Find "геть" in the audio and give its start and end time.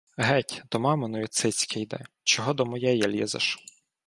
0.27-0.61